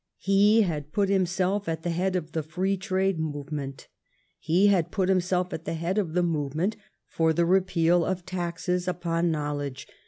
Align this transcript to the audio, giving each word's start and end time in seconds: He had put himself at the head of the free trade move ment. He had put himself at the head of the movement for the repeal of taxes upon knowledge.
He 0.17 0.63
had 0.63 0.91
put 0.91 1.09
himself 1.09 1.69
at 1.69 1.83
the 1.83 1.91
head 1.91 2.15
of 2.15 2.31
the 2.31 2.41
free 2.41 2.75
trade 2.75 3.19
move 3.19 3.51
ment. 3.51 3.87
He 4.39 4.65
had 4.65 4.89
put 4.89 5.09
himself 5.09 5.53
at 5.53 5.65
the 5.65 5.75
head 5.75 5.99
of 5.99 6.13
the 6.15 6.23
movement 6.23 6.75
for 7.05 7.33
the 7.33 7.45
repeal 7.45 8.03
of 8.03 8.25
taxes 8.25 8.87
upon 8.87 9.29
knowledge. 9.29 9.85